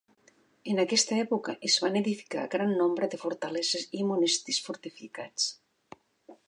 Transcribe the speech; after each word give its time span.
En 0.71 0.77
aquesta 0.83 1.17
època 1.23 1.55
es 1.69 1.75
van 1.83 1.99
edificar 2.01 2.47
gran 2.55 2.73
nombre 2.81 3.09
de 3.13 3.21
fortaleses 3.25 3.87
i 4.01 4.09
monestirs 4.13 4.63
fortificats. 4.71 5.49